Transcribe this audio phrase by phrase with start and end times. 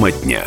[0.00, 0.46] Тема дня.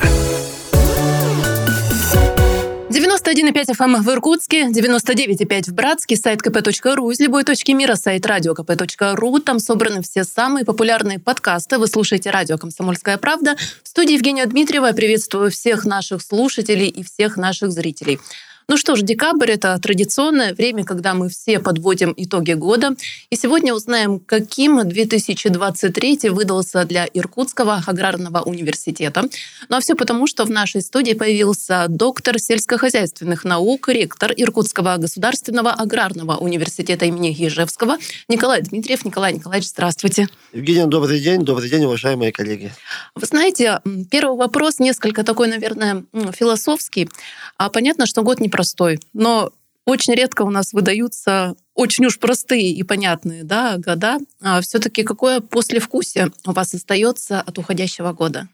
[2.90, 9.40] 91,5 FM в Иркутске, 99,5 в Братске, сайт kp.ru, из любой точки мира сайт радиокп.ру.
[9.42, 11.78] Там собраны все самые популярные подкасты.
[11.78, 13.56] Вы слушаете радио «Комсомольская правда».
[13.84, 14.92] В студии Евгения Дмитриева.
[14.94, 18.20] Приветствую всех наших слушателей и всех наших зрителей.
[18.68, 22.96] Ну что ж, декабрь— это традиционное время, когда мы все подводим итоги года.
[23.30, 29.24] И сегодня узнаем, каким 2023 выдался для Иркутского аграрного университета.
[29.70, 35.72] Ну а все потому, что в нашей студии появился доктор сельскохозяйственных наук, ректор Иркутского государственного
[35.72, 37.98] аграрного университета имени Ежевского
[38.30, 39.04] Николай Дмитриев.
[39.04, 40.28] Николай Николаевич, здравствуйте.
[40.54, 41.44] Евгений, добрый день.
[41.44, 42.72] Добрый день, уважаемые коллеги.
[43.16, 47.10] Вы знаете, первый вопрос несколько такой, наверное, философский.
[47.58, 49.52] А понятно, что год не непростой, но
[49.86, 54.20] очень редко у нас выдаются очень уж простые и понятные да, года.
[54.42, 58.48] А все-таки какое послевкусие у вас остается от уходящего года?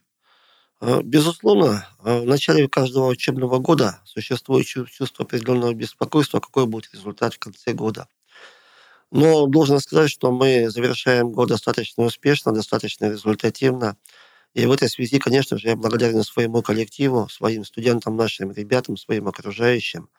[0.79, 7.33] А, безусловно, а, в начале каждого учебного года существует чувство определенного беспокойства, какой будет результат
[7.33, 8.07] в конце года.
[9.11, 13.97] Но должен сказать, что мы завершаем год достаточно успешно, достаточно результативно.
[14.53, 19.27] И в этой связи, конечно же, я благодарен своему коллективу, своим студентам, нашим ребятам, своим
[19.27, 20.09] окружающим,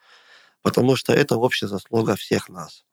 [0.62, 2.84] потому что это общая заслуга всех нас.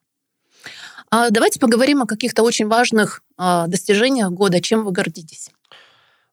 [1.10, 4.60] А давайте поговорим о каких-то очень важных а, достижениях года.
[4.60, 5.50] Чем вы гордитесь?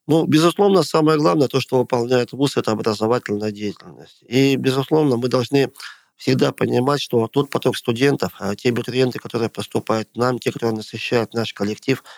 [0.07, 4.23] Ну, безусловно, самое главное, то, что выполняет ВУЗ, это образовательная деятельность.
[4.27, 5.71] И, безусловно, мы должны
[6.15, 10.75] всегда понимать, что тот поток студентов, а те абитуриенты, которые поступают к нам, те, которые
[10.75, 12.03] насыщают наш коллектив–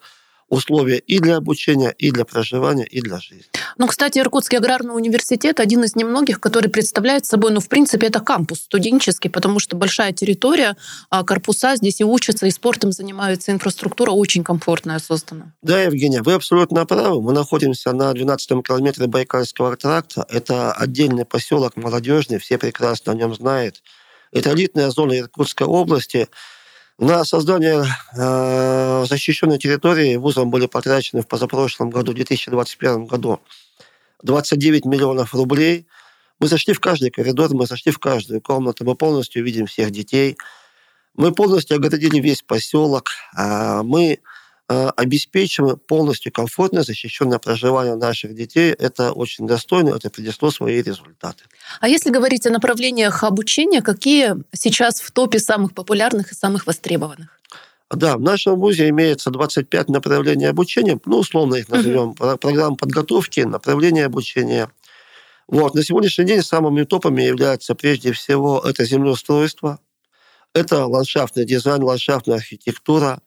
[0.49, 3.45] условия и для обучения, и для проживания, и для жизни.
[3.77, 8.21] Ну, кстати, Иркутский аграрный университет один из немногих, который представляет собой, ну, в принципе, это
[8.21, 10.77] кампус студенческий, потому что большая территория,
[11.11, 15.53] а корпуса здесь и учатся, и спортом занимаются, инфраструктура очень комфортная создана.
[15.63, 17.23] Да, Евгения, вы абсолютно правы.
[17.23, 20.27] Мы находимся на 12-м километре Байкальского тракта.
[20.29, 23.83] Это отдельный поселок молодежный, все прекрасно о нем знают.
[24.33, 26.29] Это элитная зона Иркутской области–
[26.99, 27.85] на создание
[28.17, 33.41] э, защищенной территории вузом были потрачены в позапрошлом году, в 2021 году,
[34.25, 35.87] 29 миллионов рублей.
[36.41, 40.37] Мы зашли в каждый коридор, мы зашли в каждую комнату, мы полностью видим всех детей.
[41.15, 43.11] Мы полностью оградили весь поселок.
[43.37, 44.19] А мы
[44.71, 48.71] Э, обеспечим полностью комфортное, защищенное проживание наших детей.
[48.73, 51.45] Это очень достойно, это принесло свои результаты.
[51.81, 57.41] А если говорить о направлениях обучения, какие сейчас в топе самых популярных и самых востребованных?
[57.91, 62.37] Да, в нашем вузе имеется 25 направлений обучения, ну, условно их назовем, uh-huh.
[62.37, 64.71] программ подготовки, направления обучения.
[65.47, 65.75] Вот.
[65.75, 69.79] На сегодняшний день самыми топами являются прежде всего это землеустройство,
[70.53, 73.23] это ландшафтный дизайн, ландшафтная архитектура,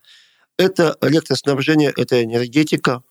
[0.61, 3.01] это электроснабжение, это энергетика.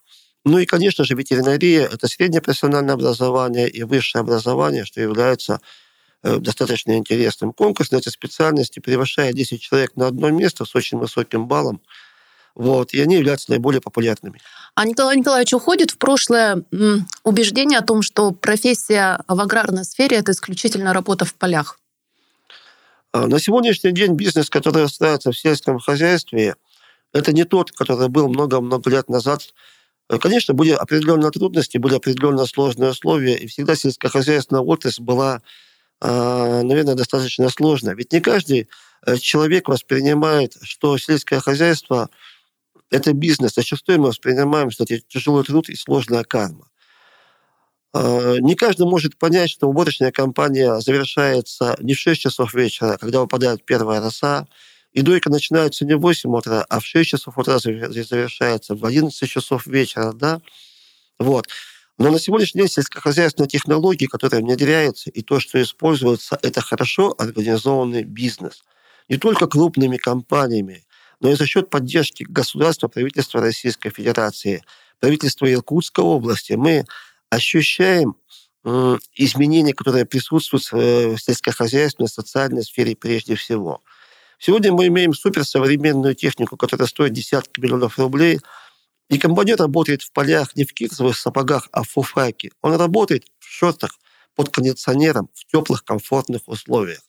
[0.44, 5.60] Ну и, конечно же, ветеринария– это среднее профессиональное образование и высшее образование, что является
[6.22, 7.52] э, достаточно интересным.
[7.52, 11.82] Конкурс на эти специальности превышает 10 человек на одно место с очень высоким баллом.
[12.54, 14.40] Вот, и они являются наиболее популярными.
[14.74, 16.64] А Николай Николаевич уходит в прошлое
[17.22, 21.78] убеждение о том, что профессия в аграрной сфере– это исключительно работа в полях?
[23.12, 26.54] А, на сегодняшний день бизнес, который ставится в сельском хозяйстве–
[27.12, 29.52] это не тот, который был много-много лет назад.
[30.08, 35.42] Э, конечно, были определенные трудности, были определенные сложные условия, и всегда сельскохозяйственная отрасль была,
[36.00, 37.94] а, наверное, достаточно сложная.
[37.94, 38.68] Ведь не каждый
[39.06, 42.10] э, человек воспринимает, что сельское хозяйство–
[42.90, 43.54] это бизнес.
[43.54, 46.66] Зачастую мы воспринимаем, что это тяжелый труд и сложная карма.
[47.92, 53.64] Не каждый может понять, что уборочная кампания завершается не в 6 часов вечера, когда выпадает
[53.64, 54.46] первая роса,
[54.92, 59.28] и дойка начинается не в 8 утра, а в 6 часов утра завершается, в 11
[59.28, 60.40] часов вечера, да?
[61.18, 61.46] Вот.
[61.98, 68.04] Но на сегодняшний день сельскохозяйственные технологии, которые внедряются, и то, что используется, это хорошо организованный
[68.04, 68.64] бизнес.
[69.08, 70.84] Не только крупными компаниями,
[71.20, 74.64] но и за счет поддержки государства, правительства Российской Федерации,
[74.98, 76.54] правительства Иркутской области.
[76.54, 76.84] Мы
[77.28, 78.16] ощущаем
[79.14, 83.80] изменения, которые присутствуют э, в сельскохозяйственной, социальной сфере прежде всего.
[84.42, 88.40] Сегодня мы имеем суперсовременную технику, которая стоит десятки миллионов рублей,
[89.10, 92.50] и комбайнер работает в полях не в кирзовых сапогах, а в фуфайке.
[92.62, 93.98] Он работает в шортах
[94.34, 97.00] под кондиционером в теплых, комфортных условиях.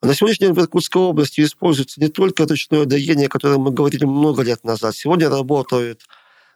[0.00, 4.06] На сегодняшний день в Иркутской области используется не только ручное доение, о котором мы говорили
[4.06, 4.96] много лет назад.
[4.96, 6.06] Сегодня работают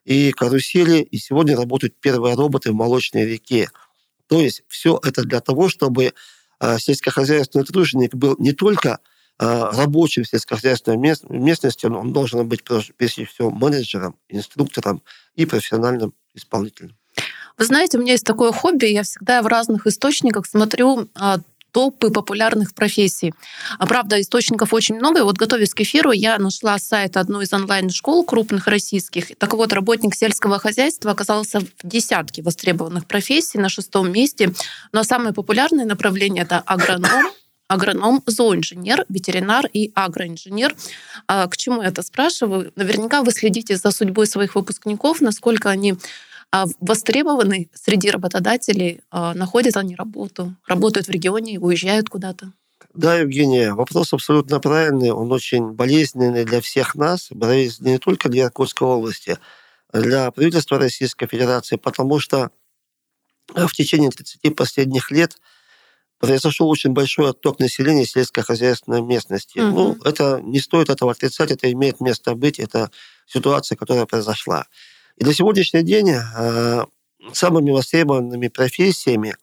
[0.07, 3.69] и карусели, и сегодня работают первые роботы в молочной реке.
[4.29, 6.15] То есть все это для того, чтобы
[6.59, 9.01] а, сельскохозяйственный труженик был не только
[9.39, 10.99] рабочим в сельскохозяйственной
[11.29, 12.63] местности, он должен быть
[12.97, 15.03] прежде всего менеджером, инструктором
[15.35, 16.97] и профессиональным исполнителем.
[17.57, 21.39] Вы знаете, у меня есть такое хобби, я всегда в разных источниках смотрю а,
[21.75, 23.35] топы популярных профессий.
[23.79, 25.21] А правда, источников очень много.
[25.21, 29.37] И вот готовясь к эфиру, я нашла сайт одной из онлайн-школ крупных российских.
[29.39, 34.53] Так вот, работник сельского хозяйства оказался в десятке востребованных профессий на шестом месте.
[34.93, 37.27] Но самое популярное направление— это агроном,
[37.69, 40.75] агроном, зооинженер, ветеринар и агроинженер.
[41.27, 42.73] А к чему я это спрашиваю?
[42.77, 45.95] Наверняка вы следите за судьбой своих выпускников, насколько они
[46.55, 52.53] а востребованы среди работодателей, а, находят они работу, работают в регионе, уезжают куда-то.
[52.95, 58.45] Да, Евгения, вопрос абсолютно правильный, он очень болезненный для всех нас, болезненный не только для
[58.45, 59.37] Иркутской области,
[59.93, 62.53] для правительства Российской Федерации, потому что
[63.53, 65.37] в течение 30 последних лет
[66.19, 69.59] произошел очень большой отток населения сельскохозяйственной местности.
[69.59, 69.75] Угу.
[69.75, 72.91] Ну, это не стоит этого отрицать, это имеет место быть, это
[73.27, 74.67] ситуация, которая произошла.
[75.17, 76.85] И на сегодняшний день э,
[77.33, 79.37] самыми востребованными профессиями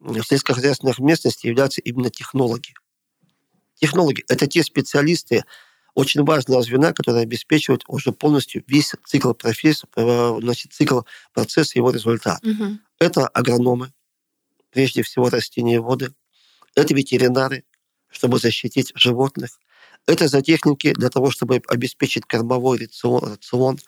[0.00, 2.74] в сельскохозяйственных местностях являются именно технологи.
[3.76, 5.44] Технологи– это те специалисты,
[5.94, 11.02] очень важного звена, которые обеспечивают уже полностью весь цикл профессии, э, значит, цикл
[11.32, 12.44] процесса, его результат.
[12.44, 12.78] Угу.
[12.98, 13.92] Это агрономы,
[14.74, 16.12] прежде всего растения и воды.
[16.74, 17.64] Это ветеринары,
[18.10, 19.60] чтобы защитить животных.
[20.06, 23.78] Это зоотехники для того, чтобы обеспечить кормовой рацион, рацион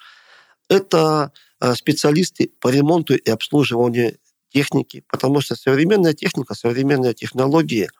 [0.68, 4.16] это а, специалисты по ремонту и обслуживанию
[4.48, 7.90] техники, потому что современная техника, современные технологии,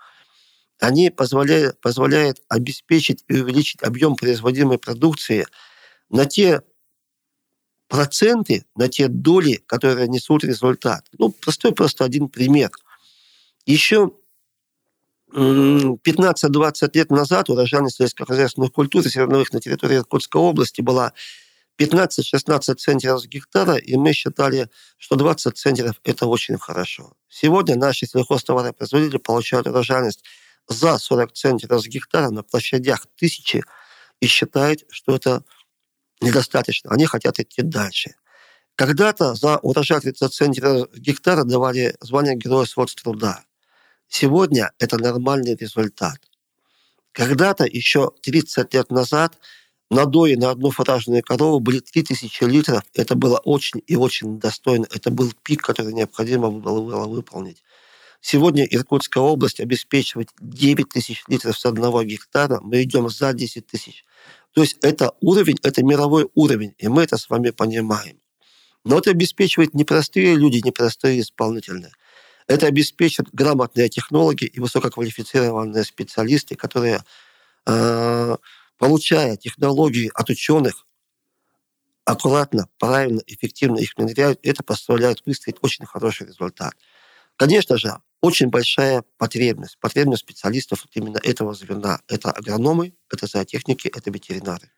[0.79, 5.47] они позволяют, позволяют обеспечить и увеличить объем производимой продукции
[6.09, 6.63] на те
[7.89, 11.07] проценты, на те доли, которые несут результат.
[11.19, 12.71] Ну, простой просто один пример.
[13.65, 14.13] Еще
[15.33, 21.13] 15-20 лет назад урожайность сельскохозяйственных культур и зерновых на территории Иркутской области была
[21.79, 27.13] 15-16 центнеров с гектара, и мы считали, что 20 центнеров– это очень хорошо.
[27.29, 30.25] Сегодня наши сельхозтоваропроизводители получают урожайность
[30.69, 33.63] за 40 центнеров с гектара на площадях тысячи
[34.21, 35.45] и считают, что это
[36.21, 36.91] недостаточно.
[36.91, 38.15] Они хотят идти дальше.
[38.75, 43.45] Когда-то за урожай 30 центнеров гектара давали звание Героя сводства труда.
[44.09, 46.19] Сегодня это нормальный результат.
[47.13, 49.39] Когда-то, еще 30 лет назад,
[49.91, 52.83] надои на одну фуражную корову были 3000 литров.
[52.93, 54.87] Это было очень и очень достойно.
[54.95, 57.63] Это был пик, который необходимо было выполнить.
[58.21, 62.61] Сегодня Иркутская область обеспечивает 9 тысяч литров с одного гектара.
[62.61, 64.05] Мы идем за 10 тысяч.
[64.57, 68.19] То есть это уровень, это мировой уровень, и мы это с вами понимаем.
[68.85, 71.93] Но это обеспечивает непростые люди, непростые исполнители.
[72.47, 77.05] Это обеспечивает грамотные технологи и высококвалифицированные специалисты, которые
[77.67, 78.37] э,
[78.79, 80.87] получая технологии от ученых,
[82.07, 86.73] аккуратно, правильно, эффективно их внедряют, это позволяет выстроить очень хороший результат.
[87.37, 92.01] Конечно же, очень большая потребность, потребность специалистов вот именно этого звена.
[92.09, 94.71] Это агрономы, это зоотехники, это ветеринары.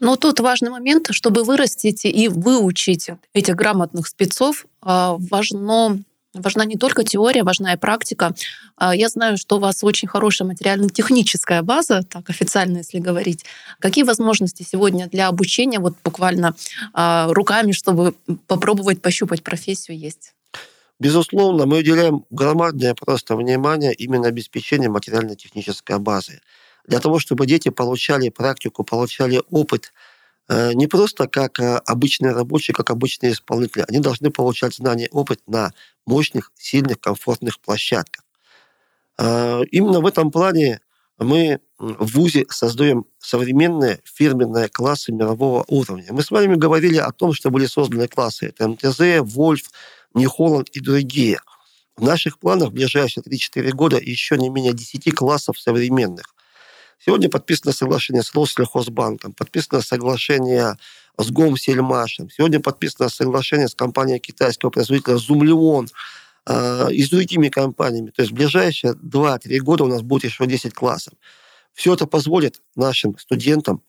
[0.00, 6.02] Но тут важный момент, чтобы вырастить и выучить этих грамотных спецов, а, важно
[6.34, 8.34] Важна не только теория, важна и практика.
[8.76, 13.44] А, я знаю, что у вас очень хорошая материально-техническая база, так официально, если говорить.
[13.78, 16.56] Какие возможности сегодня для обучения, вот буквально
[16.92, 18.14] а, руками, чтобы
[18.48, 20.34] попробовать пощупать профессию, есть?
[21.04, 26.40] Безусловно, мы уделяем громадное просто внимание именно обеспечению материально-технической базы.
[26.86, 29.92] Для того, чтобы дети получали практику, получали опыт
[30.48, 33.84] э, не просто как э, обычные рабочие, как обычные исполнители.
[33.86, 35.74] Они должны получать знания опыт на
[36.06, 38.24] мощных, сильных, комфортных площадках.
[39.18, 40.80] Э, именно в этом плане
[41.18, 46.06] мы в ВУЗе создаем современные фирменные классы мирового уровня.
[46.12, 48.46] Мы с вами говорили о том, что были созданы классы.
[48.46, 49.64] Это МТЗ, Вольф,
[50.14, 51.40] Нью-Холланд и другие.
[51.96, 56.34] В наших планах в ближайшие 3-4 года еще не менее 10 классов современных.
[56.98, 60.76] Сегодня подписано соглашение с Россельхозбанком, подписано соглашение
[61.18, 65.88] с Гомсельмашем, сегодня подписано соглашение с компанией китайского производителя Зумлеон,
[66.46, 68.10] э, и с другими компаниями.
[68.10, 71.14] То есть в ближайшие 2-3 года у нас будет еще 10 классов.
[71.74, 73.82] Все это позволит нашим студентам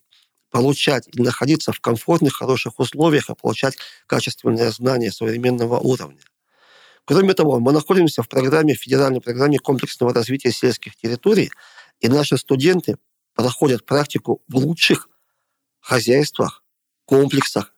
[0.56, 6.22] получать и находиться в комфортных, хороших условиях и получать качественные знания современного уровня.
[7.04, 11.52] Кроме того, мы находимся в программе, в федеральной программе комплексного развития сельских территорий,
[12.00, 12.96] и наши студенты
[13.34, 15.10] проходят практику в лучших
[15.82, 16.64] хозяйствах,
[17.04, 17.74] комплексах,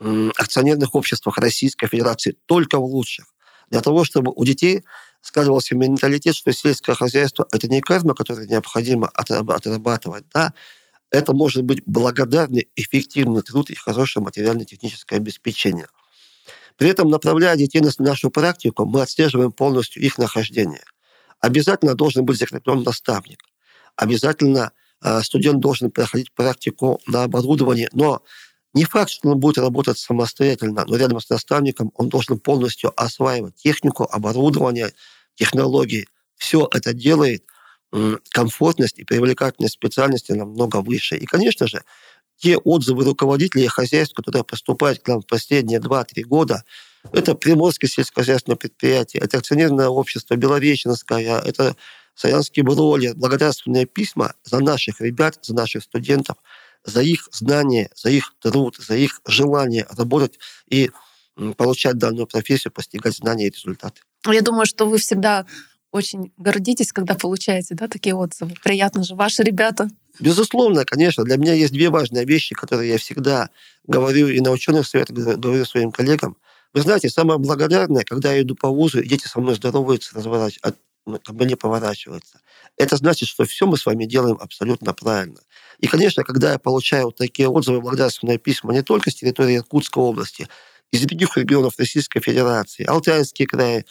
[0.00, 3.26] акционерных обществах Российской Федерации, только в лучших.
[3.68, 4.82] Для того, чтобы у детей
[5.20, 10.52] складывался менталитет, что сельское хозяйство– это не карма, которую необходимо отрабатывать, да,
[11.10, 15.88] это может быть благодарный, эффективный труд и хорошее материально-техническое обеспечение.
[16.76, 20.82] При этом, направляя детей на нашу практику, мы отслеживаем полностью их нахождение.
[21.40, 23.42] Обязательно должен быть закреплен наставник.
[23.96, 28.22] Обязательно э, студент должен проходить практику на оборудовании, но
[28.72, 33.56] не факт, что он будет работать самостоятельно, но рядом с наставником он должен полностью осваивать
[33.56, 34.92] технику, оборудование,
[35.34, 36.06] технологии.
[36.36, 37.44] Все это делает
[38.30, 41.16] комфортность и привлекательность специальности намного выше.
[41.16, 41.82] И, конечно же,
[42.36, 46.64] те отзывы руководителей хозяйств, которые поступают к нам в последние 2-3 года,
[47.12, 51.76] это Приморское сельскохозяйственное предприятие, это акционерное общество Беловеченское, это
[52.14, 56.36] Саянский бройлер, благодарственные письма за наших ребят, за наших студентов,
[56.84, 60.90] за их знания, за их труд, за их желание работать и
[61.56, 64.02] получать данную профессию, постигать знания и результаты.
[64.26, 65.46] Я думаю, что вы всегда
[65.92, 68.54] очень гордитесь, когда получаете да, такие отзывы.
[68.62, 69.88] Приятно же, ваши ребята.
[70.18, 71.24] Безусловно, конечно.
[71.24, 73.50] Для меня есть две важные вещи, которые я всегда
[73.86, 76.36] говорю и на ученых советах говорю своим коллегам.
[76.72, 80.78] Вы знаете, самое благодарное, когда я иду по вузу, и дети со мной здороваются, разворачиваются,
[81.06, 82.40] ну, ко мне поворачиваются.
[82.76, 85.40] Это значит, что все мы с вами делаем абсолютно правильно.
[85.78, 90.02] И, конечно, когда я получаю вот такие отзывы, благодарственные письма не только с территории Иркутской
[90.02, 90.48] области,
[90.92, 93.84] из других регионов Российской Федерации, Алтайский край,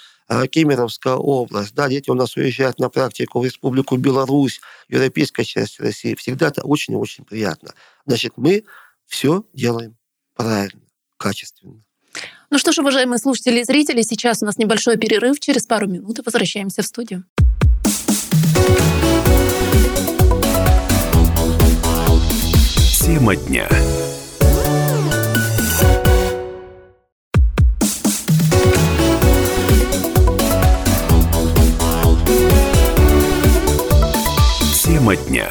[0.51, 6.15] Кемеровская область, да, дети у нас уезжают на практику в Республику Беларусь, европейская часть России.
[6.15, 7.73] Всегда это очень-очень приятно.
[8.05, 8.63] Значит, мы
[9.07, 9.97] все делаем
[10.35, 10.81] правильно,
[11.17, 11.83] качественно.
[12.51, 15.39] Ну что ж, уважаемые слушатели и зрители, сейчас у нас небольшой перерыв.
[15.39, 17.25] Через пару минут и возвращаемся в студию.
[23.05, 23.67] Тема дня.
[35.09, 35.49] Тема дня.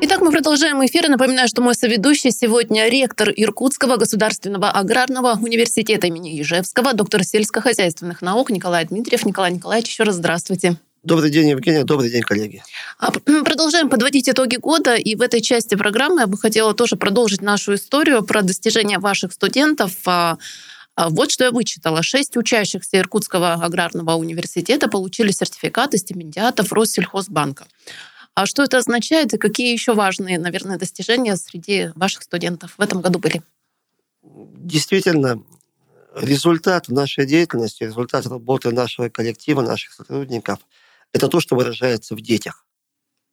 [0.00, 1.08] Итак, мы продолжаем эфир.
[1.08, 8.50] Напоминаю, что мой соведущий сегодня ректор Иркутского государственного аграрного университета имени Ижевского, доктор сельскохозяйственных наук
[8.50, 9.24] Николай Дмитриев.
[9.24, 10.76] Николай Николаевич, еще раз здравствуйте.
[11.04, 11.84] Добрый день, Евгения.
[11.84, 12.64] Добрый день, коллеги.
[12.98, 14.96] А, продолжаем подводить итоги года.
[14.96, 19.32] И в этой части программы я бы хотела тоже продолжить нашу историю про достижения ваших
[19.32, 19.92] студентов.
[20.96, 22.02] А, вот что я вычитала.
[22.02, 27.66] Шесть учащихся Иркутского аграрного университета получили сертификаты стипендиатов Россельхозбанка.
[28.34, 33.02] А что это означает и какие еще важные, наверное, достижения среди ваших студентов в этом
[33.02, 33.42] году были?
[34.22, 35.42] Действительно,
[36.14, 40.60] результат нашей деятельности, результат работы нашего коллектива, наших сотрудников–
[41.12, 42.66] это то, что выражается в детях,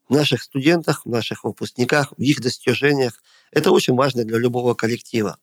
[0.10, 3.22] в наших студентах, в наших выпускниках, в их достижениях.
[3.52, 5.38] Это очень важно для любого коллектива.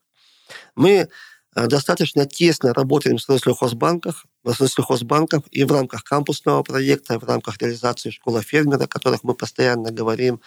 [0.74, 1.08] Мы
[1.54, 4.14] достаточно тесно работаем с Россельхозбанком,
[4.44, 9.34] с Россельхозбанком и в рамках кампусного проекта, в рамках реализации школы фермера, о которых мы
[9.34, 10.40] постоянно говорим.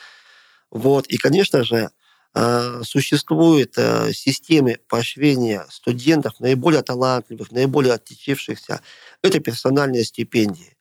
[0.72, 1.08] Вот.
[1.08, 1.90] И, конечно же,
[2.34, 8.82] э, существуют э, системы поощрения студентов, наиболее талантливых, наиболее отличившихся.
[9.22, 10.78] Это персональные стипендии.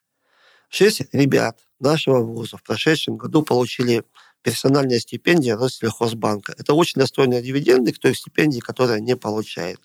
[0.69, 4.05] Шесть ребят нашего вуза в прошедшем году получили
[4.43, 6.55] персональные стипендии Россельхозбанка.
[6.57, 9.81] Это очень достойные дивиденды к той стипендии, которая не получает.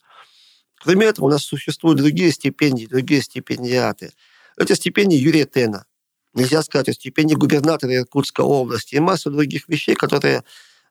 [0.79, 4.12] Кроме этого, у нас существуют другие стипендии, другие стипендиаты.
[4.57, 5.86] Это стипендии Юрия Тена.
[6.34, 10.43] Нельзя сказать о стипендии губернатора Иркутской области и масса других вещей, которые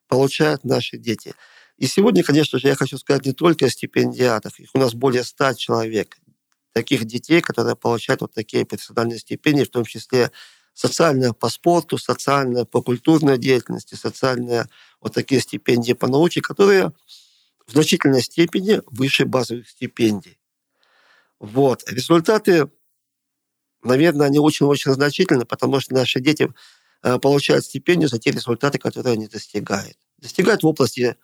[0.09, 1.35] получают наши дети.
[1.79, 4.59] И сегодня, конечно же, я хочу сказать не только о стипендиатах.
[4.59, 6.17] Их у нас более ста человек.
[6.73, 10.31] Таких детей, которые получают вот такие персональные стипендии, в том числе
[10.75, 14.69] социальная по спорту, социальная по культурной деятельности, социальная
[15.01, 16.93] вот такие стипендии по науке, которые
[17.67, 20.39] в значительной степени выше базовых стипендий.
[21.39, 21.83] Вот.
[21.91, 22.71] Результаты,
[23.83, 26.53] наверное, они очень-очень значительны, потому что наши дети
[27.03, 29.97] э, получают стипендию за те результаты, которые они достигают.
[30.19, 31.17] Достигают в области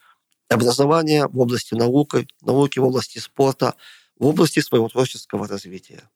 [0.49, 3.75] образования, в области науки, науки в области спорта,
[4.19, 6.09] в области своего творческого развития.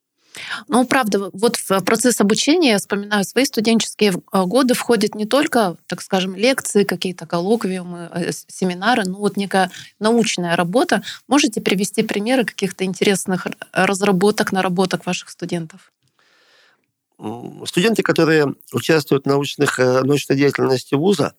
[0.68, 5.76] Ну, правда, вот в процесс обучения, я вспоминаю, свои студенческие э, годы входят не только,
[5.86, 11.02] так скажем, лекции, какие-то коллоквиумы, э, семинары, но вот некая научная работа.
[11.28, 15.92] Можете привести примеры каких-то интересных разработок, наработок ваших студентов?
[17.64, 21.34] Студенты, которые участвуют в научных, э, научной деятельности вуза,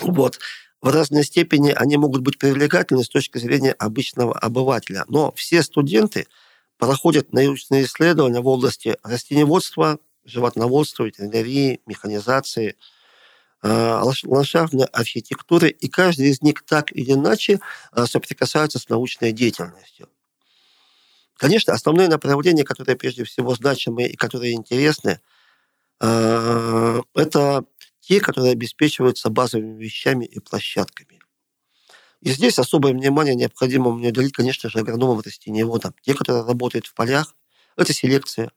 [0.00, 0.38] вот,
[0.80, 5.04] в разной степени они могут быть привлекательны с точки зрения обычного обывателя.
[5.08, 6.26] Но все студенты–
[6.80, 12.76] проходят научные исследования в области растениеводства, животноводства, ветеринарии, механизации,
[13.62, 17.60] э, ландшафтной архитектуры, и каждый из них так или иначе
[17.92, 20.08] э, соприкасается с научной деятельностью.
[21.36, 25.20] Конечно, основное направление, которое прежде всего значимое и которое интересны,
[26.00, 27.64] э, это
[28.00, 31.19] те, которые обеспечиваются базовыми вещами и площадками.
[32.22, 35.94] И здесь особое внимание необходимо мне уделить, конечно же, агрономам растениеводам.
[36.02, 37.34] Те, которые работают в полях,
[37.76, 38.50] это селекция,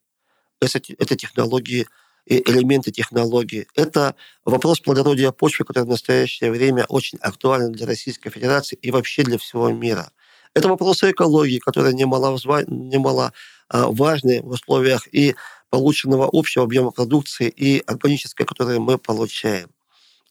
[0.60, 1.88] это, это технологии,
[2.25, 3.67] элементы технологии.
[3.75, 4.15] Это
[4.46, 9.38] вопрос плодородия почвы, который в настоящее время очень актуален для Российской Федерации и вообще для
[9.38, 10.12] всего мира.
[10.53, 13.34] Это вопросы экологии, которые немало, немало
[13.70, 15.36] важны в условиях и
[15.70, 19.70] полученного общего объема продукции и органической, которые мы получаем.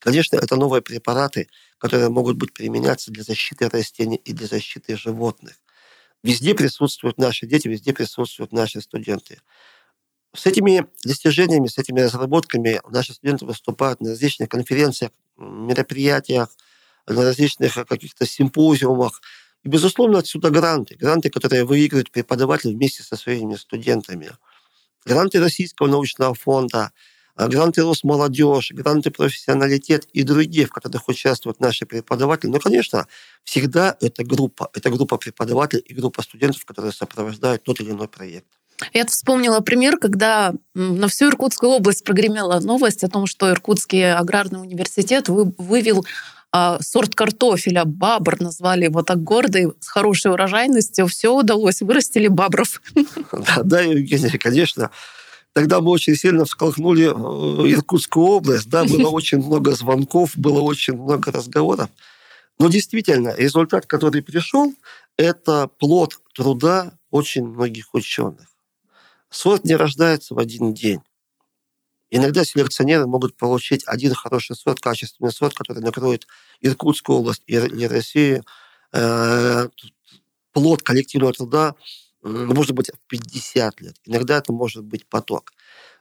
[0.02, 5.54] Конечно, это новые препараты, которые могут быть применяться для защиты растений и для защиты животных.
[6.24, 9.40] Везде присутствуют наши дети, везде присутствуют наши студенты.
[10.34, 16.48] С этими достижениями, с этими разработками наши студенты выступают на различных конференциях, мероприятиях,
[17.06, 19.20] на различных каких-то симпозиумах.
[19.62, 20.96] И, безусловно, отсюда гранты.
[20.96, 24.32] Гранты, которые выигрывают преподаватели вместе со своими студентами.
[25.04, 26.92] Гранты Российского научного фонда–
[27.34, 32.50] а гранты Росмолодежь, гранты профессионалитет и другие, в которых участвуют наши преподаватели.
[32.50, 33.06] Но, конечно,
[33.44, 34.70] всегда это группа.
[34.74, 38.46] Это группа преподавателей и группа студентов, которые сопровождают тот или иной проект.
[38.92, 44.60] Я вспомнила пример, когда на всю Иркутскую область прогремела новость о том, что Иркутский аграрный
[44.60, 46.04] университет вывел
[46.54, 51.06] а, сорт картофеля, бабр, назвали его так гордый, с хорошей урожайностью.
[51.06, 52.82] Все удалось, вырастили бабров.
[53.32, 54.90] Да, да, Евгения, конечно.
[55.52, 60.94] Тогда мы очень сильно всколыхнули э, Иркутскую область, да, было очень много звонков, было очень
[60.94, 61.90] много разговоров.
[62.58, 64.72] Но действительно, результат, который пришел,
[65.16, 68.48] это плод труда очень многих ученых.
[69.30, 71.00] Сорт не рождается в один день.
[72.10, 76.26] Иногда селекционеры могут получить один хороший сорт, качественный сорт, который накроет
[76.60, 78.44] Иркутскую область или Россию.
[78.92, 79.68] Э,
[80.52, 81.74] плод коллективного труда
[82.22, 83.96] может быть, в 50 лет.
[84.04, 85.52] Иногда это может быть поток.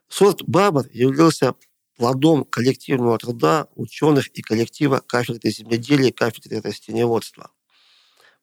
[0.08, 1.56] Сорт Бабр являлся
[1.96, 7.52] плодом коллективного труда ученых и коллектива кафедры земледелия и кафедры растениеводства.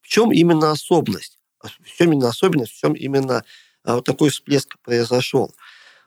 [0.01, 1.39] В чем именно особенность?
[1.61, 2.73] В чем именно особенность?
[2.73, 3.45] В чем именно
[3.85, 5.55] вот такой всплеск произошел?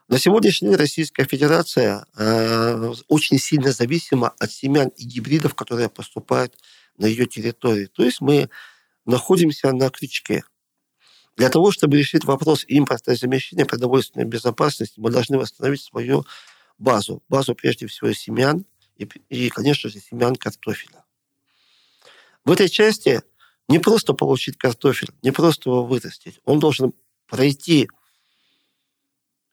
[0.08, 6.56] На сегодняшний день Российская Федерация э, очень сильно зависима от семян и гибридов, которые поступают
[6.98, 7.86] на ее территории.
[7.86, 8.50] То есть мы
[9.06, 10.44] находимся на крючке.
[11.42, 16.24] Для того, чтобы решить вопрос импортозамещения продовольственной безопасности, мы должны восстановить свою
[16.78, 17.20] базу.
[17.28, 18.64] Базу, прежде всего, семян
[18.96, 21.04] и, и конечно же, семян картофеля.
[22.44, 23.22] В этой части
[23.66, 26.38] не просто получить картофель, не просто его вырастить.
[26.44, 26.92] Он должен
[27.26, 27.88] пройти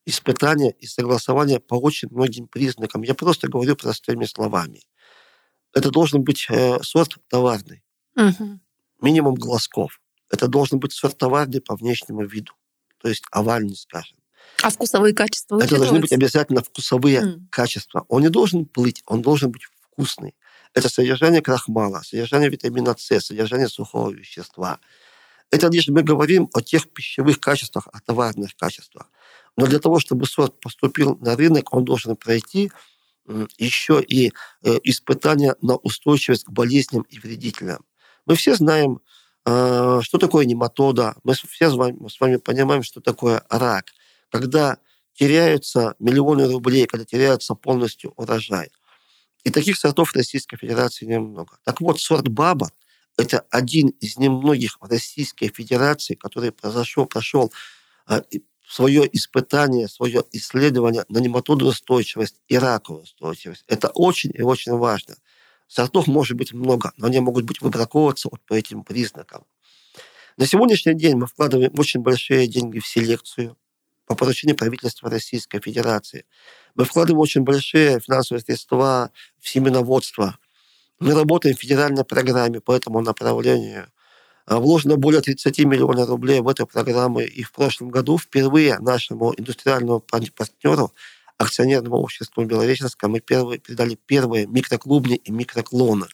[0.06, 3.02] испытания и согласования по очень многим признакам.
[3.02, 4.84] Я просто говорю простыми словами.
[5.74, 7.82] Это должен быть э, сорт товарный.
[8.16, 8.60] Угу.
[9.02, 10.00] Минимум глазков.
[10.30, 12.54] Это должен быть сорт товарный по внешнему виду.
[13.02, 14.18] То есть овальный, скажем.
[14.62, 17.42] А вкусовые качества Это должны быть обязательно вкусовые mm.
[17.50, 18.06] качества.
[18.10, 20.36] Он не должен плыть, он должен быть вкусный.
[20.74, 24.80] Это содержание крахмала, содержание витамина С, содержание сухого вещества.
[25.52, 29.10] Это лишь мы говорим о тех пищевых качествах, о товарных качествах.
[29.56, 32.72] Но для того, чтобы сорт поступил на рынок, он должен пройти
[33.58, 34.32] еще и
[34.64, 37.86] э, испытания на устойчивость к болезням и вредителям.
[38.26, 39.02] Мы все знаем
[39.46, 41.16] что такое нематода?
[41.24, 43.86] Мы все с вами, с вами понимаем, что такое рак.
[44.30, 44.78] Когда
[45.20, 48.70] теряются миллионы рублей, когда теряется полностью урожай.
[49.44, 51.58] И таких сортов в Российской Федерации немного.
[51.66, 52.72] Так вот, сорт баба–
[53.18, 57.52] это один из немногих в Российской Федерации, который произошел, прошел
[58.06, 58.24] а,
[58.66, 63.66] свое испытание, свое исследование на нематодоустойчивость и раковую устойчивость.
[63.68, 65.16] Это очень и очень важно.
[65.70, 69.46] Сортов может быть много, но они могут быть выбраковываться вот по этим признакам.
[70.36, 73.56] На сегодняшний день мы вкладываем очень большие деньги в селекцию
[74.08, 76.26] по поручению правительства Российской Федерации.
[76.74, 80.40] Мы вкладываем очень большие финансовые средства в семеноводство.
[81.00, 83.92] Мы работаем в федеральной программе по этому направлению.
[84.48, 87.20] А, вложено более 30 миллионов рублей в эту программу.
[87.20, 90.92] И в прошлом году впервые нашему индустриальному партнеру,
[91.40, 96.08] акционерному обществу Белореченска, мы первые, передали первые микроклубни и микроклоны.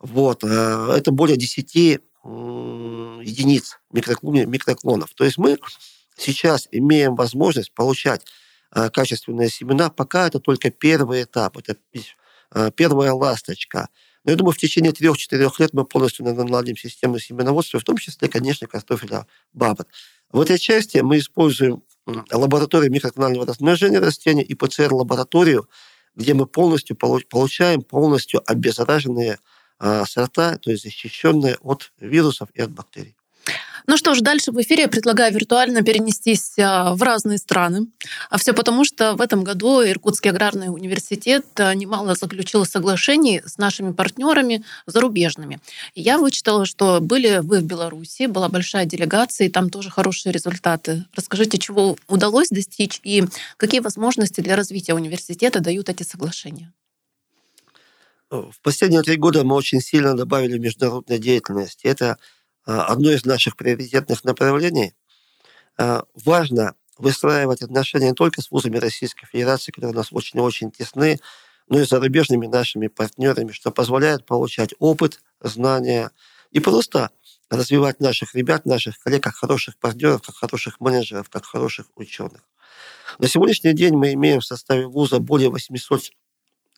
[0.00, 0.44] Вот.
[0.44, 5.14] А, это более 10 единиц микроклонов, микроклонов.
[5.14, 5.58] То есть мы
[6.16, 8.26] сейчас имеем возможность получать
[8.74, 11.76] э, качественные семена, пока это только первый этап, это
[12.52, 13.88] э, первая ласточка.
[14.24, 18.28] Но я думаю, в течение трех-четырех лет мы полностью наладим систему семеноводства, в том числе,
[18.28, 19.88] конечно, картофеля бабот.
[20.30, 25.68] В этой части мы используем лабораторию микроклонального размножения растений и ПЦР-лабораторию,
[26.14, 29.38] где мы полностью получаем полностью обеззараженные
[29.78, 33.16] а, сорта, то есть защищенные от вирусов и от бактерий.
[33.86, 37.86] Ну что ж, дальше в эфире я предлагаю виртуально перенестись а, в разные страны.
[38.28, 43.58] А все потому, что в этом году Иркутский аграрный университет а, немало заключил соглашений с
[43.58, 45.60] нашими партнерами зарубежными.
[45.94, 51.04] Я вычитала, что были вы в Беларуси, была большая делегация, и там тоже хорошие результаты.
[51.14, 53.24] Расскажите, чего удалось достичь и
[53.56, 56.72] какие возможности для развития университета дают эти соглашения?
[58.30, 61.88] В последние три года мы очень сильно добавили международной деятельности.
[61.88, 62.16] Это
[62.64, 64.94] одно из наших приоритетных направлений.
[65.78, 70.70] А, важно выстраивать отношения не только с вузами Российской Федерации, которые у нас очень очень
[70.70, 71.18] тесны,
[71.68, 76.10] но и с зарубежными нашими партнерами, что позволяет получать опыт, знания
[76.50, 77.10] и просто
[77.48, 82.42] развивать наших ребят, наших коллег как хороших партнеров, как хороших менеджеров, как хороших ученых.
[83.18, 86.10] На сегодняшний день мы имеем в составе вуза более 800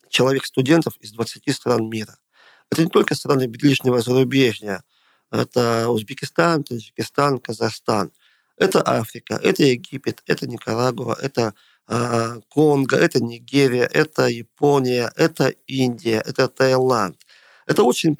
[0.08, 2.16] человек-студентов из 20 стран мира.
[2.70, 4.82] Это не только страны ближнего зарубежья,
[5.32, 8.12] это Узбекистан, Таджикистан, Казахстан.
[8.58, 11.54] Это Африка, это Египет, это Никарагуа, это
[11.88, 17.16] э, Конго, это Нигерия, это Япония, это Индия, это Таиланд.
[17.66, 18.14] Это очень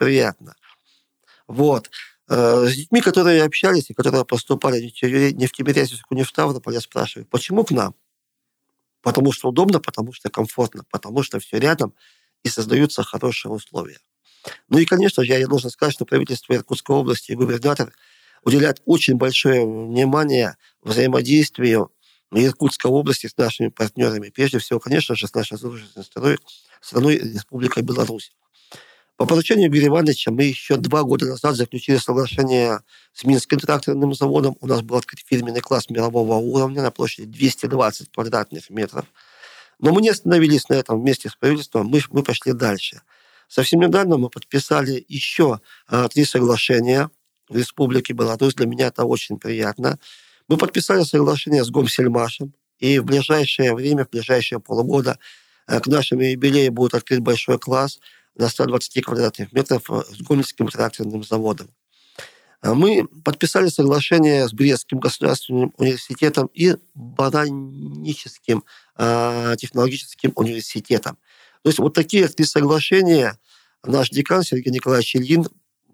[1.46, 1.90] Вот.
[2.28, 6.80] Э, с детьми, которые общались и которые поступали не в Тимирязевску, не в Ставрополь, я
[6.80, 7.94] спрашиваю, почему к нам?
[9.02, 11.94] Потому что удобно, потому что комфортно, потому что все рядом
[12.42, 13.98] и создаются хорошие условия.
[14.68, 17.92] Ну и, конечно же, я должен сказать, что правительство Иркутской области и губернатор
[18.44, 21.92] уделяют очень большое внимание взаимодействию
[22.32, 24.30] Иркутской области с нашими партнерами.
[24.30, 26.38] Прежде всего, конечно же, с нашей дружественной страной,
[26.80, 28.32] страной Республикой Беларусь.
[29.16, 32.80] По поручению Юрия Ивановича мы еще два года назад заключили соглашение
[33.12, 34.56] с Минским тракторным заводом.
[34.60, 39.04] У нас был открыт фирменный класс мирового уровня на площади 220 квадратных метров.
[39.78, 43.02] Но мы не остановились на этом вместе с правительством, мы, мы пошли дальше.
[43.52, 47.10] Совсем недавно мы подписали еще а, три соглашения
[47.48, 48.54] в Республике Беларусь.
[48.54, 49.98] Для меня это очень приятно.
[50.48, 55.18] Мы подписали соглашение с Гомсельмашем, и в ближайшее время, в ближайшие полгода
[55.66, 57.98] а, к нашему юбилею будет открыт большой класс–
[58.34, 61.68] на 120 квадратных метров э, с Гомельским тракторным заводом.
[62.60, 68.64] А мы подписали соглашение с Брестским государственным университетом и Ботаническим
[68.96, 71.18] э, технологическим университетом.
[71.62, 73.38] То есть вот такие три соглашения
[73.84, 75.46] наш декан Сергей Николаевич Ильин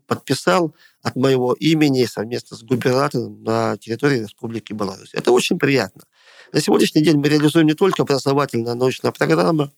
[0.06, 5.10] подписал от моего имени совместно с губернатором на территории Республики Беларусь.
[5.12, 6.02] Это очень приятно.
[6.52, 9.70] На сегодняшний день мы реализуем не только образовательная научная программа,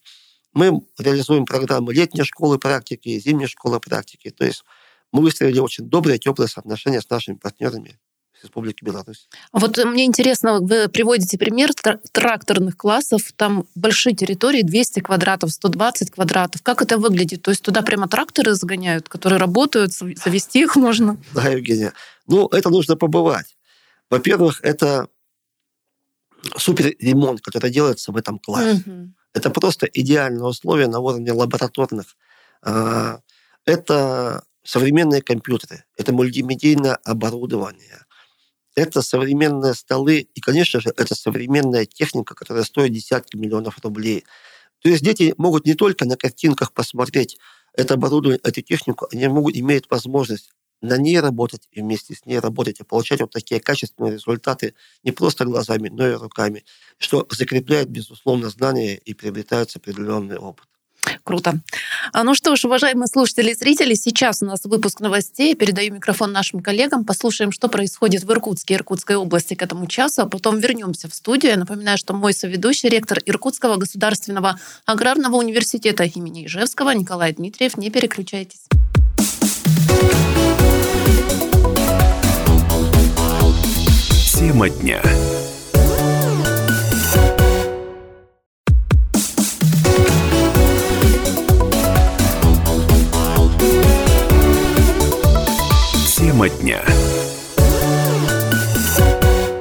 [0.53, 4.31] мы реализуем программы летней школы практики, зимней школы практики.
[4.31, 4.65] То есть
[5.13, 7.99] мы выстроили очень добрые, теплые отношения с нашими партнерами
[8.43, 9.29] Республики Беларусь.
[9.53, 11.71] Вот мне интересно, вы приводите пример
[12.13, 16.63] тракторных классов, там большие территории, 200 квадратов, 120 квадратов.
[16.63, 17.43] Как это выглядит?
[17.43, 21.19] То есть туда прямо тракторы загоняют, которые работают, завести их можно?
[21.33, 21.93] Да, Евгения.
[22.27, 23.57] Ну, это нужно побывать.
[24.09, 25.09] Во-первых, это
[26.57, 28.83] супер ремонт, который делается в этом классе.
[28.87, 29.13] Угу.
[29.35, 32.17] Это просто идеальные условия на уровне лабораторных.
[32.63, 33.21] А,
[33.65, 38.05] это современные компьютеры, это мультимедийное оборудование,
[38.77, 44.25] это современные столы, и, конечно же, это современная техника, которая стоит десятки миллионов рублей.
[44.83, 47.39] То есть дети могут не только на картинках посмотреть
[47.75, 50.51] это оборудование, эту технику, они могут иметь возможность
[50.83, 55.13] на ней работать и вместе с ней работать, и получать вот такие качественные результаты не
[55.13, 56.65] просто глазами, но и руками,
[56.99, 60.70] что закрепляет, безусловно, знания и приобретается определенный опыт.
[61.31, 61.61] Круто.
[62.13, 65.55] А, ну что ж, уважаемые слушатели и зрители, сейчас у нас выпуск новостей.
[65.55, 67.05] Передаю микрофон нашим коллегам.
[67.05, 71.15] Послушаем, что происходит в Иркутске и Иркутской области к этому часу, а потом вернемся в
[71.15, 71.53] студию.
[71.53, 77.77] Я напоминаю, что мой соведущий, ректор Иркутского государственного аграрного университета имени Ижевского Николай Дмитриев.
[77.77, 78.67] Не переключайтесь.
[84.37, 85.01] Тема дня.
[96.41, 96.83] Тема дня.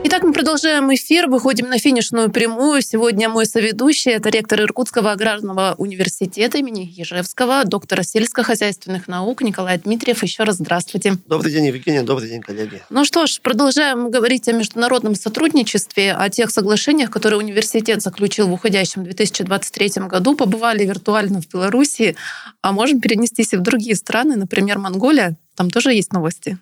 [0.05, 2.81] Итак, мы продолжаем эфир, выходим на финишную прямую.
[2.81, 10.23] Сегодня мой соведущий– это ректор Иркутского аграрного университета имени Ежевского, доктор сельскохозяйственных наук Николай Дмитриев.
[10.23, 11.17] Еще раз здравствуйте.
[11.27, 12.81] Добрый день, Евгения, добрый день, коллеги.
[12.89, 18.53] Ну что ж, продолжаем говорить о международном сотрудничестве, о тех соглашениях, которые университет заключил в
[18.53, 20.33] уходящем 2023 году.
[20.33, 22.15] Побывали виртуально в Беларуси,
[22.61, 25.35] а можем перенестись и в другие страны, например, Монголия.
[25.55, 26.57] Там тоже есть новости.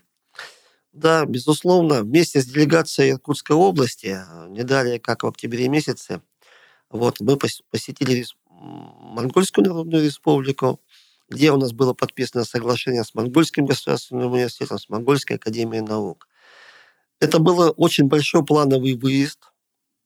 [0.97, 6.21] Да, безусловно, вместе с делегацией Иркутской области, э, не далее, как в октябре месяце,
[6.89, 7.37] вот, мы
[7.71, 10.81] посетили Монгольскую Народную Республику,
[11.29, 16.27] где у нас было подписано соглашение с Монгольским государственным университетом, с Монгольской академией наук.
[17.19, 19.39] Это был очень большой плановый выезд.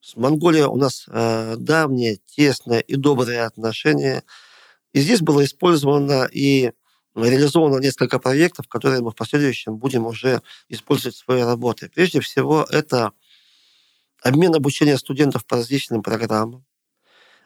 [0.02, 4.24] С Монголией у нас э, давние, тесные и добрые отношения.
[4.94, 6.74] И здесь было использовано и
[7.15, 11.89] реализовано несколько проектов, которые мы в последующем будем уже использовать в своей работе.
[11.93, 13.12] Прежде всего, это
[14.21, 16.65] обмен обучения студентов по различным программам.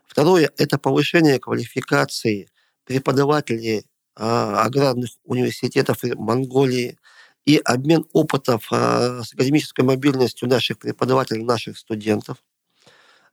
[0.05, 2.49] Второе– это повышение квалификации
[2.83, 6.97] преподавателей а, аграрных университетов Монголии
[7.45, 12.37] и обмен опытов а, с академической мобильностью наших преподавателей, наших студентов.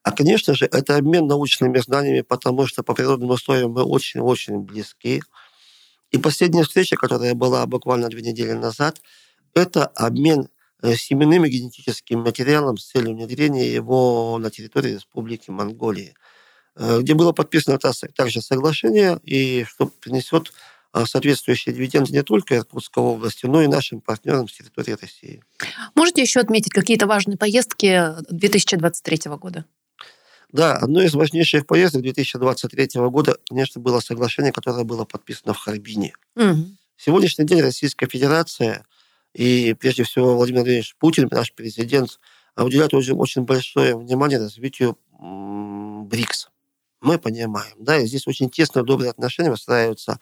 [0.02, 5.22] А, конечно же, это обмен научными знаниями, потому что по природным условиям мы очень-очень близки.
[6.12, 9.00] И последняя встреча, которая была буквально две недели назад,
[9.54, 10.48] это обмен
[10.82, 16.14] э, семенным генетическим материалом с целью внедрения его на территории Республики Монголии,
[16.76, 20.52] э, где было подписано также соглашение, и что принесет
[20.92, 25.42] э, соответствующие дивиденды не только Иркутской области, но и нашим партнерам с территории России.
[25.94, 29.64] Можете еще отметить какие-то важные поездки 2023 года?
[30.52, 36.12] Да, одной из важнейших поездок 2023 года, конечно, было соглашение, которое было подписано в Харбине.
[36.36, 36.66] Угу.
[36.98, 38.84] Сегодняшний день Российская Федерация
[39.32, 42.20] и, прежде всего, Владимир Владимирович Путин, наш президент,
[42.54, 46.50] уделяют очень, очень большое внимание развитию БРИКС.
[47.00, 50.20] Мы понимаем, да, и здесь очень тесные добрые отношения выстраиваются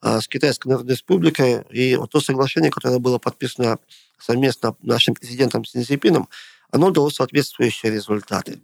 [0.00, 3.78] а, с Китайской Народной Республикой, и вот то соглашение, которое было подписано
[4.18, 6.28] совместно нашим президентом Синьцзипином,
[6.70, 8.60] оно дало соответствующие результаты.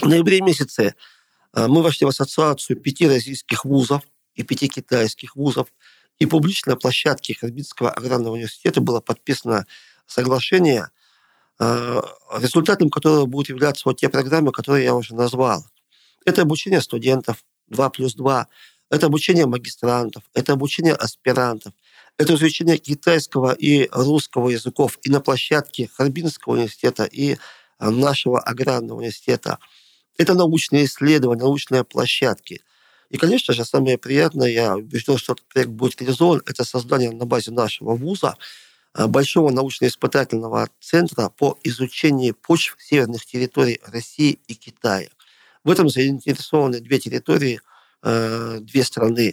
[0.00, 0.94] В ноябре месяце
[1.54, 4.02] э, мы вошли в ассоциацию пяти российских вузов
[4.34, 5.68] и пяти китайских вузов,
[6.18, 9.66] и публично на площадке Харбинского аграрного университета было подписано
[10.06, 10.90] соглашение,
[11.58, 12.02] э,
[12.38, 15.64] результатом которого будут являться вот те программы, которые я уже назвал.
[16.26, 18.48] Это обучение студентов 2 плюс 2,
[18.90, 21.72] это обучение магистрантов, это обучение аспирантов,
[22.18, 27.38] это изучение китайского и русского языков и на площадке Харбинского университета, и
[27.78, 29.58] э, нашего аграрного университета–
[30.18, 32.62] это научные исследования, научные площадки.
[33.10, 37.24] И, конечно же, самое приятное, я убежден, что этот проект будет реализован, это создание на
[37.24, 38.36] базе нашего вуза
[38.94, 45.08] э, большого научно-испытательного центра по изучению почв северных территорий России и Китая.
[45.62, 47.60] В этом заинтересованы две территории,
[48.02, 49.32] э, две страны.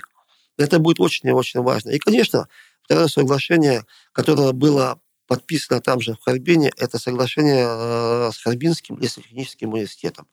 [0.57, 1.89] Это будет очень и очень важно.
[1.89, 2.47] И, конечно,
[2.83, 9.73] второе соглашение, которое было подписано там же в Харбине, это соглашение э, с Харбинским лесотехническим
[9.73, 10.27] университетом.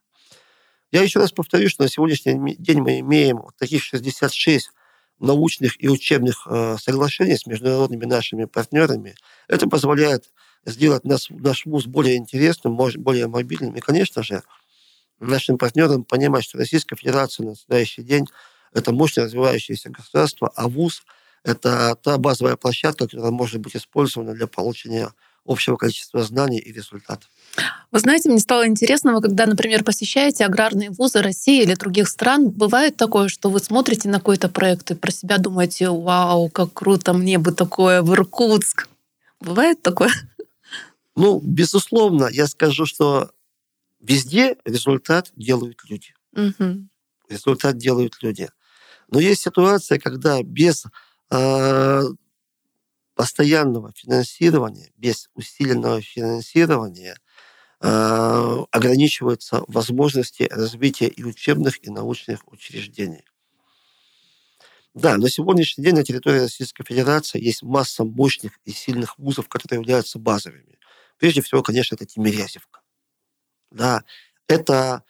[0.92, 4.70] Я еще раз повторю, что на сегодняшний день мы имеем таких 66
[5.20, 9.14] научных и учебных э, соглашений с международными нашими партнерами.
[9.48, 10.30] Это позволяет
[10.64, 13.76] сделать нас, наш вуз более интересным, более мобильным.
[13.76, 14.42] И, конечно же,
[15.20, 18.26] нашим партнерам понимать, что Российская Федерация на настоящий день
[18.72, 21.02] это мощно развивающееся государство, а вуз–
[21.44, 25.12] это та базовая площадка, которая может быть использована для получения
[25.44, 27.28] общего количества знаний и результатов.
[27.90, 32.48] Вы знаете, мне стало интересно, вы когда, например, посещаете аграрные вузы России или других стран,
[32.50, 37.12] бывает такое, что вы смотрите на какой-то проект и про себя думаете, вау, как круто,
[37.12, 38.88] мне бы такое в Иркутск.
[39.40, 40.10] Бывает такое?
[41.16, 43.30] Ну, безусловно, я скажу, что
[44.00, 46.14] везде результат делают люди.
[46.32, 46.88] Угу.
[47.28, 48.48] Результат делают люди.
[49.08, 50.86] Но есть ситуация, когда без
[51.30, 52.02] э,
[53.20, 57.18] постоянного финансирования, без усиленного финансирования
[57.82, 63.26] э, ограничиваются возможности развития и учебных, и научных учреждений.
[64.94, 69.80] Да, на сегодняшний день на территории Российской Федерации есть масса мощных и сильных вузов, которые
[69.80, 70.78] являются базовыми.
[71.18, 72.80] Прежде всего, конечно, это Тимирязевка.
[73.70, 74.02] Да,
[74.48, 75.04] это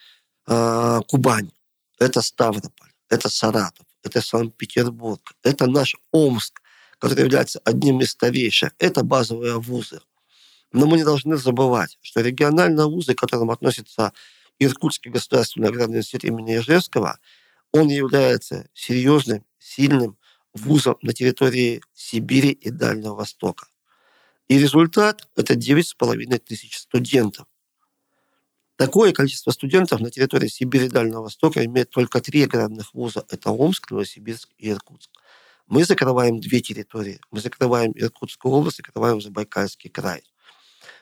[0.49, 1.53] э, Кубань,
[2.01, 6.60] это Ставрополь, это Саратов, это Санкт-Петербург, это наш Омск,
[7.00, 8.72] который является одним из старейших.
[8.78, 10.00] Это базовые вузы.
[10.72, 14.12] Но мы не должны забывать, что региональные вузы, к которым относится
[14.60, 17.18] Иркутский государственный аграрный университет имени Ижевского,
[17.72, 20.18] он является серьезным, сильным
[20.52, 23.66] вузом на территории Сибири и Дальнего Востока.
[24.48, 27.46] И результат– это 9,5 тысяч студентов.
[28.76, 33.24] Такое количество студентов на территории Сибири и Дальнего Востока имеет только три аграрных вуза.
[33.28, 35.10] Это Омск, Новосибирск и Иркутск.
[35.70, 37.20] Мы закрываем две территории.
[37.30, 40.24] Мы закрываем Иркутскую область, закрываем Забайкальский край.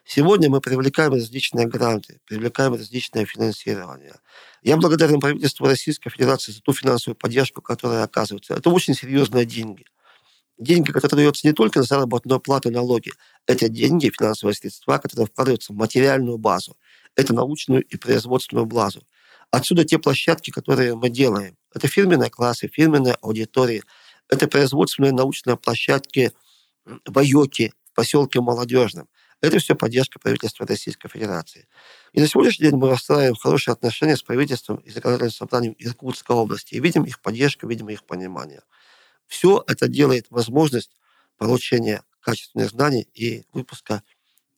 [0.04, 4.16] Сегодня мы привлекаем различные гранты, привлекаем различное финансирование.
[4.62, 8.54] Я благодарен правительству Российской Федерации за ту финансовую поддержку, которая оказывается.
[8.54, 9.87] Это очень серьезные деньги.
[10.59, 13.12] Деньги, которые даются не только на заработную плату налоги,
[13.46, 16.76] это деньги, финансовые средства, которые вкладываются в материальную базу.
[17.16, 19.07] Это научную и производственную базу.
[19.50, 21.57] Отсюда те площадки, которые мы делаем.
[21.74, 23.83] Это фирменные классы, фирменные аудитории.
[24.29, 26.33] Это производственные научные площадки
[26.85, 29.09] в Айоке, в поселке Молодежном.
[29.41, 31.69] Это все поддержка правительства Российской Федерации.
[32.12, 36.75] И на сегодняшний день мы выстраиваем хорошие отношения с правительством и законодательным собранием Иркутской области.
[36.75, 38.62] И видим их поддержку, видим их понимание.
[39.29, 40.91] Все это делает возможность
[41.37, 44.03] получения качественных знаний и выпуска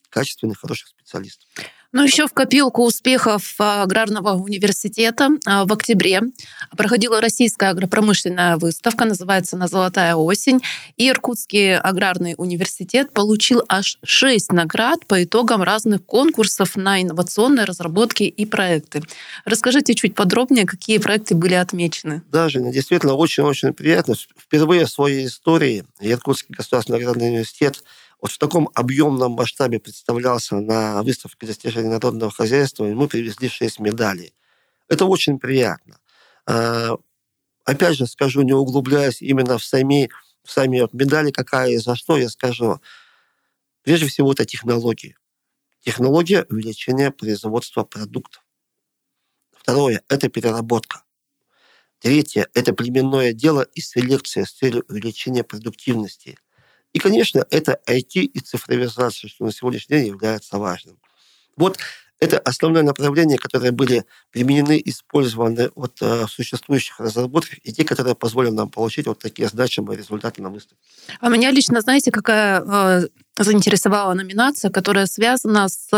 [0.08, 1.48] качественных, хороших специалистов.
[1.92, 6.20] Ну, еще в копилку успехов а, Аграрного университета а, в октябре
[6.76, 10.60] проходила российская агропромышленная выставка, называется «На золотая осень»,
[10.96, 18.22] и Иркутский аграрный университет получил аж шесть наград по итогам разных конкурсов на инновационные разработки
[18.22, 19.02] и проекты.
[19.44, 22.22] Расскажите чуть подробнее, какие проекты были отмечены.
[22.30, 24.14] Да, Женя, действительно очень-очень приятно.
[24.38, 27.82] Впервые в своей истории Иркутский государственный аграрный университет
[28.20, 33.78] вот в таком объемном масштабе представлялся на выставке достижений народного хозяйства, и мы привезли шесть
[33.78, 34.34] медалей.
[34.88, 35.98] Это очень приятно.
[36.46, 36.96] А,
[37.64, 40.10] опять же скажу, не углубляясь именно в сами,
[40.44, 42.80] в сами медали, какая и за что, я скажу.
[43.82, 45.16] Прежде всего, это технологии.
[45.80, 48.44] Технология увеличения производства продуктов.
[49.52, 51.04] Второе– это переработка.
[52.00, 56.38] Третье– это племенное дело и селекция с целью увеличения продуктивности–
[56.92, 60.98] и, конечно, это IT и цифровизация, что на сегодняшний день является важным.
[61.56, 61.78] Вот
[62.20, 68.52] это основное направление, которые были применены, использованы вот, э, существующих разработках, и те, которые позволят
[68.52, 70.76] нам получить вот такие значимые результаты на выставке.
[71.20, 75.88] А меня лично, знаете, какая э, заинтересовала номинация, которая связана с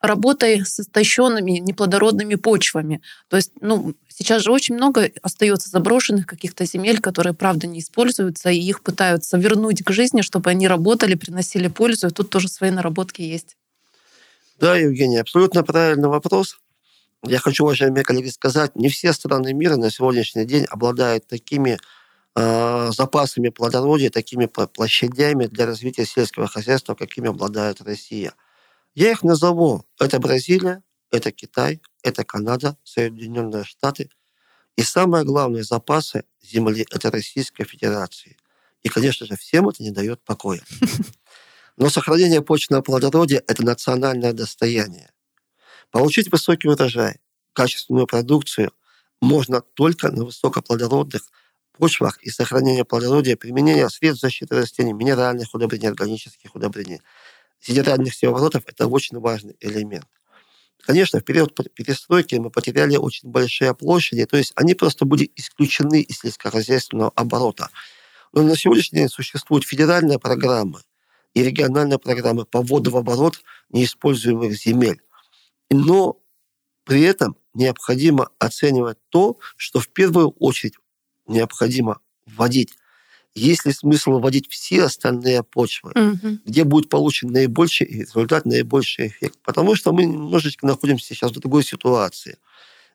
[0.00, 3.02] работой с истощенными неплодородными почвами.
[3.28, 8.50] То есть, ну, сейчас же очень много остается заброшенных каких-то земель, которые, правда, не используются,
[8.50, 12.08] и их пытаются вернуть к жизни, чтобы они работали, приносили пользу.
[12.08, 13.56] И тут тоже свои наработки есть.
[14.60, 16.58] Да, Евгений, абсолютно правильный вопрос.
[17.24, 21.78] Я хочу, уважаемые коллеги, сказать, не все страны мира на сегодняшний день обладают такими
[22.36, 28.34] э, запасами плодородия, такими площадями для развития сельского хозяйства, какими обладает Россия–
[28.94, 29.84] я их назову.
[30.00, 34.10] Это Бразилия, это Китай, это Канада, Соединенные Штаты.
[34.76, 38.36] И самое главное, запасы земли– это Российская Федерация.
[38.82, 40.62] И, конечно же, всем это не дает покоя.
[41.76, 45.10] Но сохранение почвенного плодородия– это национальное достояние.
[45.90, 47.20] Получить высокий урожай,
[47.52, 48.72] качественную продукцию
[49.20, 51.22] можно только на высокоплодородных
[51.72, 57.00] почвах и сохранение плодородия, применение средств защиты растений, минеральных удобрений, органических удобрений–
[57.60, 60.06] федеральных североворотов– это очень важный элемент.
[60.82, 66.00] Конечно, в период перестройки мы потеряли очень большие площади, то есть они просто были исключены
[66.00, 67.68] из сельскохозяйственного оборота.
[68.32, 70.80] Но на сегодняшний день существуют федеральные программы
[71.34, 75.00] и региональные программы по вводу в оборот неиспользуемых земель.
[75.70, 76.18] Но
[76.84, 80.74] при этом необходимо оценивать то, что в первую очередь
[81.26, 82.72] необходимо вводить
[83.34, 86.38] есть ли смысл вводить все остальные почвы, угу.
[86.44, 89.38] где будет получен наибольший результат, наибольший эффект.
[89.44, 92.38] Потому что мы немножечко находимся сейчас в другой ситуации.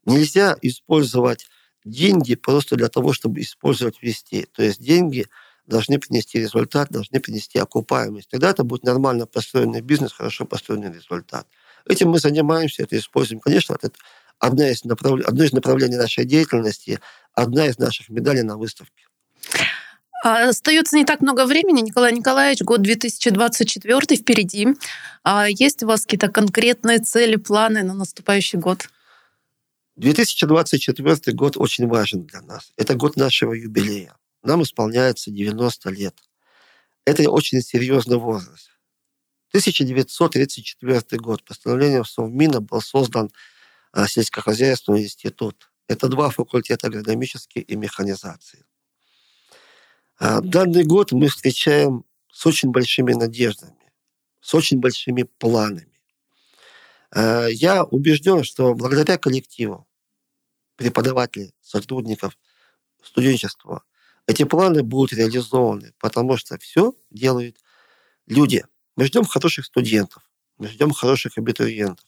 [0.05, 1.47] Нельзя использовать
[1.85, 4.47] деньги просто для того, чтобы использовать вести.
[4.53, 5.27] То есть деньги
[5.65, 8.29] должны принести результат, должны принести окупаемость.
[8.29, 11.47] Тогда это будет нормально построенный бизнес, хорошо построенный результат.
[11.85, 13.39] Этим мы занимаемся, это используем.
[13.39, 13.91] Конечно, это
[14.39, 15.21] одна из направ...
[15.25, 16.99] одно из направлений нашей деятельности,
[17.33, 19.05] одна из наших медалей на выставке.
[20.25, 24.69] А, остается не так много времени, Николай Николаевич, год 2024 впереди.
[25.21, 28.87] А есть у вас какие-то конкретные цели, планы на наступающий год?
[29.97, 32.71] 2024 год очень важен для нас.
[32.77, 34.15] Это год нашего юбилея.
[34.43, 36.15] Нам исполняется 90 лет.
[37.03, 38.69] Это очень серьезный возраст.
[39.49, 41.43] 1934 год.
[41.43, 43.29] Постановлением Совмина был создан
[43.91, 45.69] а, сельскохозяйственный институт.
[45.89, 48.63] Это два факультета агрономический и механизации.
[50.19, 53.91] А, данный год мы встречаем с очень большими надеждами,
[54.41, 55.99] с очень большими планами.
[57.15, 59.87] Э, я убежден, что благодаря коллективу
[60.75, 62.37] преподавателей, сотрудников,
[63.03, 63.83] студенчества,
[64.27, 67.57] эти планы будут реализованы, потому что все делают
[68.25, 68.65] люди.
[68.95, 70.23] Мы ждем хороших студентов,
[70.57, 72.05] мы ждем хороших абитуриентов.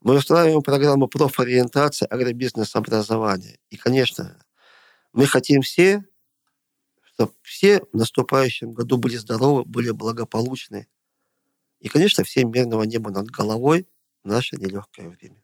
[0.00, 3.58] Мы устраиваем программу профориентации агробизнес-образования.
[3.70, 4.38] И, конечно,
[5.12, 6.04] мы хотим все,
[7.14, 10.88] чтобы все в наступающем году были здоровы, были благополучны.
[11.80, 13.86] И, конечно, всем мирного неба над головой–
[14.24, 15.36] наше нелегкое время.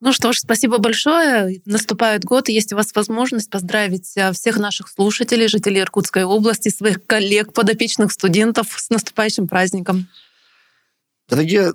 [0.00, 1.62] Ну что ж, спасибо большое.
[1.64, 6.68] Наступает год, и есть у вас возможность поздравить э, всех наших слушателей, жителей Иркутской области,
[6.68, 10.08] своих коллег, подопечных студентов с наступающим праздником.
[11.26, 11.72] Дорогие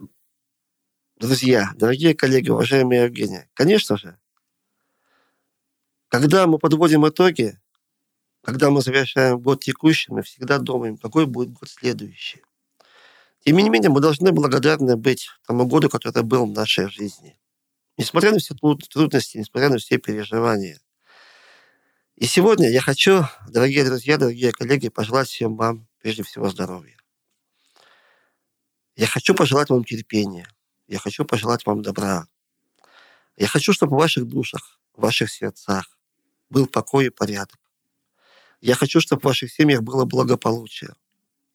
[1.17, 4.17] друзья, дорогие коллеги, уважаемые Евгения, конечно же,
[6.07, 7.59] когда мы подводим итоги,
[8.50, 12.41] когда мы завершаем год текущий, мы всегда думаем, какой будет год следующий.
[13.45, 17.38] Тем не менее, мы должны благодарны быть тому году, который был в нашей жизни.
[17.95, 20.80] Несмотря на все трудности, несмотря на все переживания.
[22.16, 26.97] И сегодня я хочу, дорогие друзья, дорогие коллеги, пожелать всем вам прежде всего здоровья.
[28.95, 30.47] Я хочу пожелать вам терпения.
[30.88, 32.28] Я хочу пожелать вам добра.
[33.38, 35.86] Я хочу, чтобы в ваших душах, в ваших сердцах
[36.50, 37.60] был покой и порядок.
[38.62, 40.93] Я хочу, чтобы в ваших семьях было благополучие.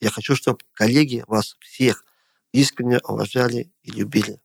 [0.00, 2.04] Я хочу, чтобы коллеги вас всех
[2.52, 4.40] искренне уважали и любили.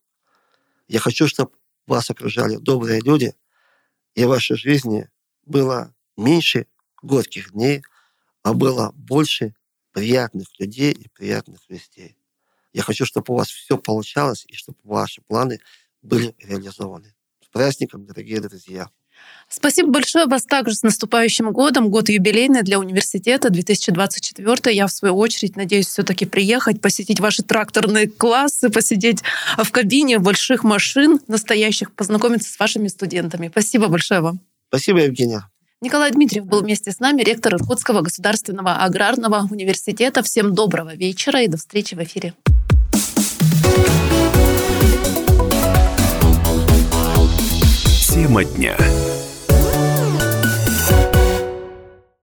[0.88, 1.51] Я хочу, чтобы
[1.88, 3.36] вас окружали добрые люди,
[4.16, 5.10] и в вашей жизни
[5.45, 6.68] было меньше
[7.01, 7.84] горьких дней,
[8.43, 9.55] а было больше
[9.91, 12.18] приятных людей и приятных вестей.
[12.74, 15.60] Я хочу, чтобы у вас все получалось, и чтобы ваши планы
[16.01, 17.16] были реализованы.
[17.43, 18.89] С праздником, дорогие друзья!
[19.51, 21.89] Спасибо большое вас также с наступающим годом.
[21.89, 24.76] Год юбилейный для университета 2024.
[24.76, 29.24] Я, в свою очередь, надеюсь все-таки приехать, посетить ваши тракторные классы, посидеть
[29.57, 33.47] в кабине больших машин настоящих, познакомиться с вашими студентами.
[33.47, 34.39] Спасибо большое вам.
[34.67, 35.49] Спасибо, Евгения.
[35.82, 40.22] Николай Дмитриев был вместе с нами, ректор Иркутского государственного аграрного университета.
[40.22, 42.34] Всем доброго вечера и до встречи в эфире.
[48.13, 48.76] Тема дня.